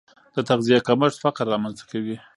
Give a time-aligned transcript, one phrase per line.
[0.35, 2.15] د تغذیې کمښت فقر رامنځته کوي.